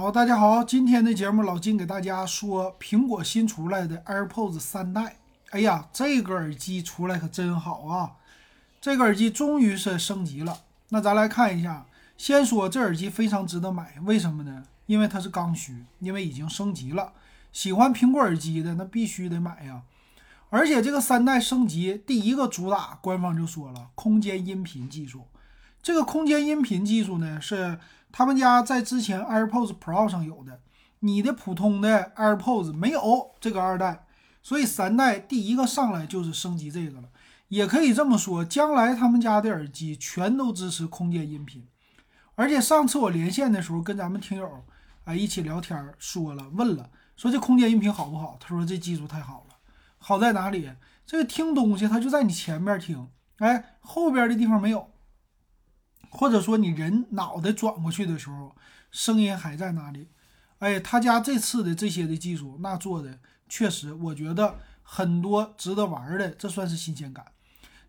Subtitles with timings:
[0.00, 5.16] 好，大家好，今天的节目老金给大家说苹果新出来的 AirPods 三代。
[5.50, 8.12] 哎呀，这个耳机出来可真好啊！
[8.80, 10.60] 这个耳机终于是升级了。
[10.90, 11.84] 那咱来看一下，
[12.16, 14.62] 先说这耳机非常值得买，为什么呢？
[14.86, 17.12] 因为它是刚需，因为已经升级了。
[17.52, 19.82] 喜欢苹果耳机的那必须得买呀。
[20.50, 25.24] 而且这个三代升级，第一个主打官方就说了，空间音频技术。
[25.82, 27.78] 这个空间音频技术呢是。
[28.10, 30.62] 他们家在之前 AirPods Pro 上有的，
[31.00, 34.06] 你的普通的 AirPods 没有这个二代，
[34.42, 37.10] 所以三代第一个上来就是升级这个了。
[37.48, 41.68] 也可以这么说，将来他们家的耳机全都支持空间音频。
[42.34, 44.64] 而且上次我连线的时候跟咱们听友
[45.04, 48.38] 啊一起聊天，说了问了，说这空间音频好不好？
[48.40, 49.56] 他说这技术太好了，
[49.98, 50.70] 好在哪里？
[51.06, 54.90] 这个听东西它就在你前面听，哎，后边的地方没有。
[56.18, 58.52] 或者说你人脑袋转过去的时候，
[58.90, 60.08] 声音还在哪里？
[60.58, 67.24] 哎，他家这次的这些的技术，那做的确实，我觉得很多值得玩的，这算是新鲜感。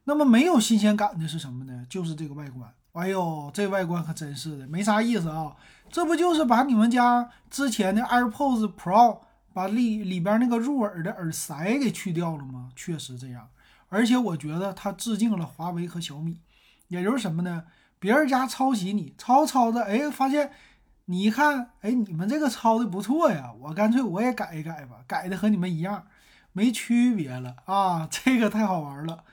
[0.03, 1.83] 那么没有新鲜感的是什么呢？
[1.89, 2.71] 就是这个外观。
[2.91, 5.55] 哎呦，这外观可真是的，没啥意思啊！
[5.89, 9.21] 这不就是把你们家之前的 AirPods Pro
[9.53, 12.69] 把里里边那个入耳的耳塞给去掉了吗？
[12.75, 13.49] 确实这样。
[13.87, 16.41] 而且我觉得它致敬了华为和小米，
[16.89, 17.63] 也就是什么呢？
[17.99, 20.51] 别人家抄袭你抄抄的，哎，发现
[21.05, 26.07] 你一看，哎，你们这个抄的不错呀，我干脆我也改一改吧，改的和你们一样，
[26.53, 29.23] 没区别了啊， 这个太好玩了。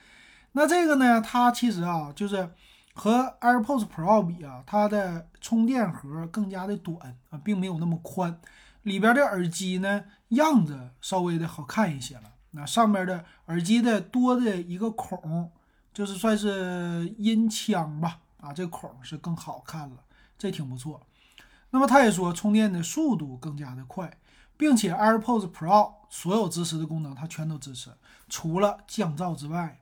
[0.53, 2.51] 那这个呢，它其实啊，就是
[2.95, 8.41] 和 AirPods Pro 比啊，它的充电盒更加的短啊，并没有那么宽，
[8.83, 12.33] 里边的耳机呢样子稍微的好看一些了。
[12.53, 15.53] 那上面的耳机的多的一个孔，
[15.93, 18.21] 就是算是音腔吧。
[18.47, 19.97] 啊，这孔是更好看了，
[20.39, 21.01] 这挺不错。
[21.71, 24.17] 那么他也说充电的速度更加的快，
[24.57, 27.91] 并且 AirPods Pro 所有支持的功能它全都支持，
[28.29, 29.81] 除了降噪之外。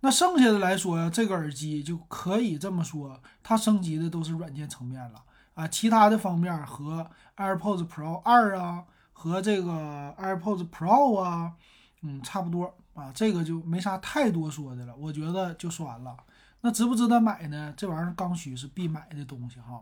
[0.00, 5.24] 那剩下的来说，这个耳机就可以这么说，它升级的都是软件层面了
[5.54, 8.84] 啊，其他的方面和 AirPods Pro 二啊，
[9.14, 11.54] 和这个 AirPods Pro 啊，
[12.02, 16.14] 嗯，差不多啊，这个就没啥太多说的了，我觉得就说完了。
[16.66, 17.72] 那值不值得买呢？
[17.76, 19.80] 这玩意儿刚需是必买的东西哈。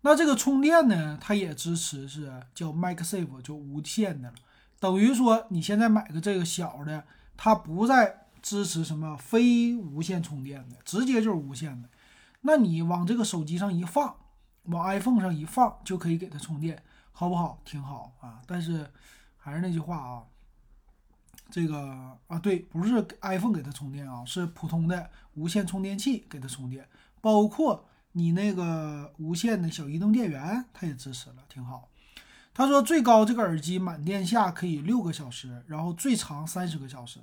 [0.00, 4.34] 那这个充电呢，它也支持是叫 MagSafe，就无线的了。
[4.78, 7.04] 等于说你现在买个这个小的，
[7.36, 11.88] 它不再支持什么非无线充电的，直接就是无线的。
[12.40, 14.16] 那你往这个手机上一放，
[14.62, 16.82] 往 iPhone 上一放，就可以给它充电，
[17.12, 17.60] 好不好？
[17.66, 18.40] 挺好啊。
[18.46, 18.90] 但是
[19.36, 20.24] 还是那句话啊。
[21.50, 26.86] 这个啊，对，不是 iPhone 给它充电啊，是普通的无线充电器给它充电，
[27.20, 31.88] 包括你那个无线的小移动电源，它也支持了，挺好。
[32.52, 37.20] 他说最高这个耳机满电下可以六个小时，然后最长三十个小时。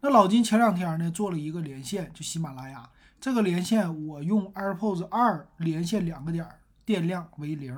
[0.00, 2.88] 那老金前两天呢做了一个连线，就喜马拉雅
[3.20, 6.46] 这个连线，我用 AirPods 二连线两个点，
[6.86, 7.76] 电量为零，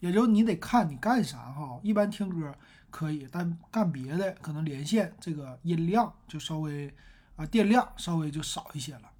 [0.00, 2.52] 也就你得看你干啥哈，一般听歌。
[2.92, 6.94] 可以，但干别的可能连线这个音量就稍微
[7.34, 9.10] 啊电量稍微就少一些了。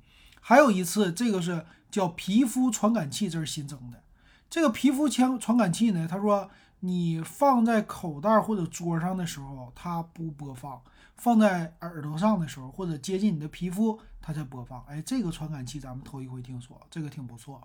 [0.40, 4.00] 还有一次，这个是叫皮肤传感器，这是新增的。
[4.50, 6.50] 这个皮肤枪传感器呢，他说
[6.80, 10.82] 你放在口袋或者桌上的时候它不播放，
[11.16, 14.84] 放在耳朵上的时候或者接近你的皮肤它才播放。
[14.86, 17.60] 哎，这个传感器咱们头一回听说，这个挺不错。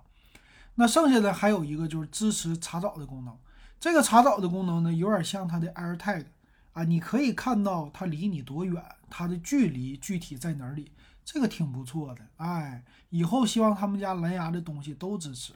[0.75, 3.35] 那剩下的还有一个就是支持查找的功能。
[3.79, 6.25] 这个查找的功能呢，有点像它的 AirTag
[6.73, 10.91] 啊，你可以看到它离你多远，它的距离具体在哪里，
[11.23, 12.21] 这个挺不错的。
[12.37, 15.53] 哎，以后希望他们家蓝牙的东西都支持。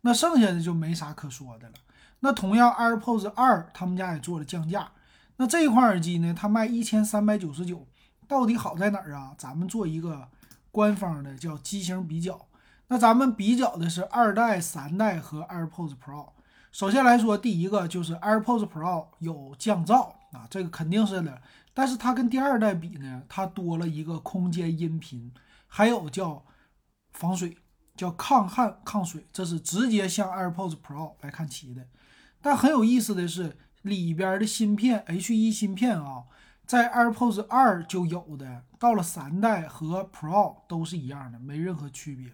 [0.00, 1.74] 那剩下的就没啥可说的了。
[2.20, 4.90] 那同样 AirPods 二他们家也做了降价。
[5.36, 7.86] 那这一款耳机呢，它卖一千三百九十九，
[8.26, 9.34] 到底好在哪儿啊？
[9.36, 10.28] 咱们做一个
[10.70, 12.46] 官方的叫机型比较。
[12.88, 16.30] 那咱们比较的是二代、三代和 AirPods Pro。
[16.72, 21.42] 首先来说，第一个就是 AirPods Pro 有降噪啊，这个肯定是的。
[21.74, 25.32] 但是它跟第二代比呢，它多了一个空间音频，
[25.66, 26.44] 还有叫
[27.12, 27.56] 防水，
[27.96, 31.86] 叫抗汗抗水，这是直接向 AirPods Pro 来看齐的。
[32.40, 36.24] 但很有意思的是，里边的芯片 H1 芯片啊，
[36.64, 42.32] 在 AirPods 二就有的，到了三代和 Pro 都是一样的，没任何区别。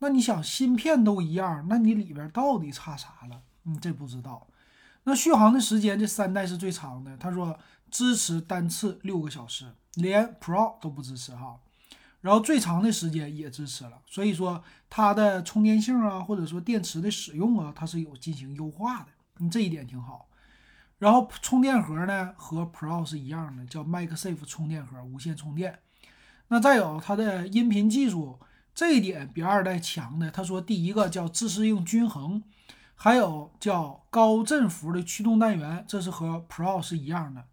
[0.00, 3.42] 那你想，芯片都一样，那你里边到底差啥了？
[3.64, 4.46] 嗯，这不知道。
[5.04, 7.16] 那续航的时间，这三代是最长的。
[7.16, 7.58] 他说
[7.90, 11.58] 支持单次六个小时，连 Pro 都不支持哈。
[12.20, 19.06] 然后最长的时间也支持了，所以说它的充电性啊，或者说电池的使用啊，它是有进行优化的。
[19.38, 20.28] 你这一点挺好。
[20.98, 25.78] 然后充电盒呢和 Pro 是一样的，叫 MagSafe 充电盒，无线充电。
[26.48, 28.38] 那再有它的音频技术，
[28.74, 30.30] 这一点比二代强的。
[30.30, 32.42] 他说第一个叫自适应均衡，
[33.02, 37.46] 还有叫高振幅的驱动单元，这是和 Pro 是一样的。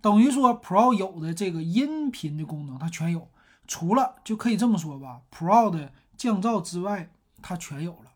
[0.00, 3.28] 等于说 Pro 有的这个音频的功能它全有，
[3.66, 7.10] 除了就可以这么说吧，Pro 的降噪之外
[7.42, 8.12] 它全有了。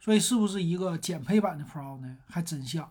[0.00, 2.16] 所以是不是一个减配版的 Pro 呢？
[2.26, 2.90] 还真像。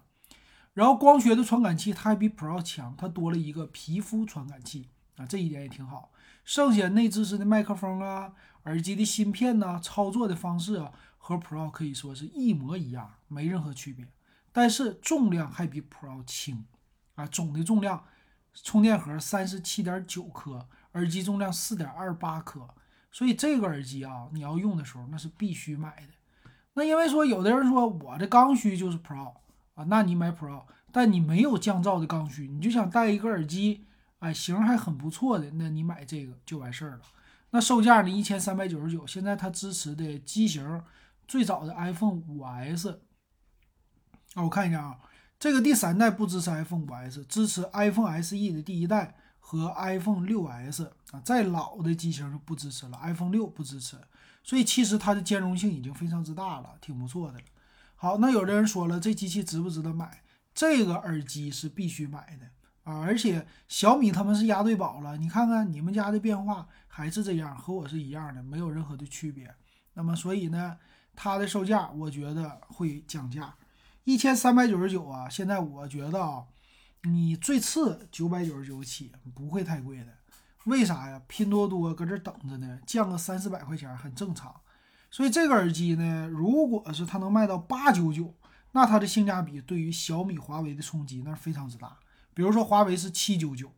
[0.74, 6.12] 然后光学的传感器它还比 Pro 强，它多了一个皮肤传感器啊，这一点也挺好。
[6.46, 8.34] 剩下内置式的麦克风啊、
[8.64, 14.08] 耳机的芯片呐、操作的方式啊，和 Pro 可以说是一模一样，没任何区别。
[14.52, 16.66] 但是重量还比 Pro 轻
[17.16, 18.04] 啊，总的重量，
[18.54, 22.68] 充电盒三十七点九克，耳机重量四点二八克，
[23.12, 26.52] 所以这个耳机啊，你要用的时候那是必须买的。
[26.74, 29.34] 那因为说有的人说我的刚需就是 Pro。
[29.76, 33.88] 啊，那你买 Pro，但你没有降噪的刚需，你就想戴一个耳机，
[34.20, 37.02] 哎，型还很不错的，那你买这个就完事儿了。
[37.56, 39.06] 那售价呢，一千三百九十九。
[39.06, 40.82] 现在它支持的机型，
[41.28, 42.98] 最早的 iPhone 5S，
[44.34, 45.00] 啊，我看一下啊，
[45.40, 53.98] 这个第三代不支持 iPhone 5S，支持 iPhone SE 的第一代和 iPhone 6S 啊，再老的机型就不支持了，iPhone 六不支持。
[54.44, 57.46] 所以其实它的兼容性已经非常之大了，挺不错的了。
[57.96, 60.24] 好，那有的人说了，这机器值不值得买？
[60.56, 62.48] 这个耳机是必须买的
[62.84, 63.00] 啊！
[63.00, 69.54] 而且小米他们是押对宝了，你看看你们家的变化还是这样，和我是一样的，没有任何的区别。
[69.94, 70.78] 那么所以呢，
[71.16, 73.56] 它的售价我觉得会降价，
[74.04, 75.30] 一千三百九十九啊！
[75.30, 76.44] 现在我觉得啊，
[77.04, 80.08] 你最次九百九十九起，不会太贵的。
[80.66, 81.22] 为啥呀？
[81.28, 84.54] 拼多多搁这等着呢，降个三四百块钱很正常。
[85.12, 88.34] 所以这个耳机呢，如果是它能卖到八九九，
[88.72, 91.98] 那它的性价比对于小米、华为的冲击那是非常之大。
[92.34, 93.72] 比如说华为是七九九，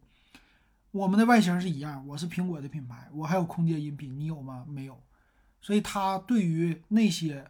[0.92, 4.66] 我们的外形是一样，我是苹果的品牌，我还有空间音频，你有吗？
[4.68, 5.02] 没有。
[5.62, 7.50] 所以它对于那些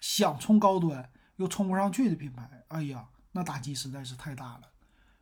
[0.00, 4.62] 想冲高端又冲不上去的品牌，哎呀，那打击实在是太大了。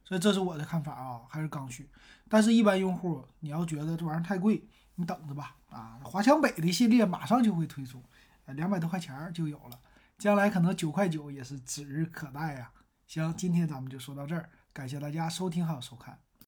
[0.04, 1.88] 所以这是我的看法啊，还是刚需。
[2.28, 4.66] 但是，一般用户你要觉得这玩意儿太贵。
[4.96, 8.02] 你等着吧，啊，华强北的系列马上就会推出，
[8.44, 9.80] 两百多块钱就有了，
[10.18, 12.70] 将来可能九块九也是指日可待呀。
[13.06, 16.18] 行，今天咱们就说到这儿，感谢大家收听还有收看。